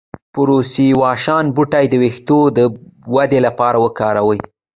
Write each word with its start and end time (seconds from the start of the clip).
د 0.03 0.03
پرسیاوشان 0.33 1.45
بوټی 1.55 1.85
د 1.89 1.93
ویښتو 2.03 2.39
د 2.57 2.59
ودې 3.15 3.39
لپاره 3.47 3.77
وکاروئ 3.85 4.39